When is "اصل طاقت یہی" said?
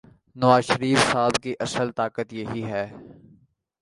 1.59-2.63